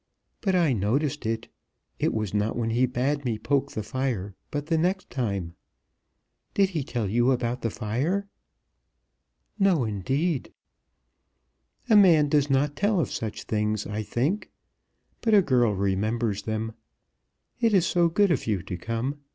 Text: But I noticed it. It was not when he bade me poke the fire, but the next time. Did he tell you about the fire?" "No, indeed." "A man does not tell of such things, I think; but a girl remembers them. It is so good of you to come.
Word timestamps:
But 0.41 0.55
I 0.55 0.73
noticed 0.73 1.27
it. 1.27 1.47
It 1.99 2.11
was 2.11 2.33
not 2.33 2.55
when 2.55 2.71
he 2.71 2.87
bade 2.87 3.23
me 3.23 3.37
poke 3.37 3.73
the 3.73 3.83
fire, 3.83 4.33
but 4.49 4.65
the 4.65 4.75
next 4.79 5.11
time. 5.11 5.53
Did 6.55 6.69
he 6.69 6.83
tell 6.83 7.07
you 7.07 7.29
about 7.29 7.61
the 7.61 7.69
fire?" 7.69 8.27
"No, 9.59 9.83
indeed." 9.83 10.51
"A 11.87 11.95
man 11.95 12.29
does 12.29 12.49
not 12.49 12.75
tell 12.75 12.99
of 12.99 13.11
such 13.11 13.43
things, 13.43 13.85
I 13.85 14.01
think; 14.01 14.49
but 15.21 15.35
a 15.35 15.41
girl 15.43 15.75
remembers 15.75 16.41
them. 16.41 16.73
It 17.59 17.71
is 17.71 17.85
so 17.85 18.09
good 18.09 18.31
of 18.31 18.47
you 18.47 18.63
to 18.63 18.77
come. 18.77 19.19